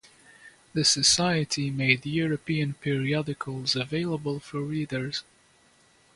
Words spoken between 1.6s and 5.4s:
made European periodicals available for readers.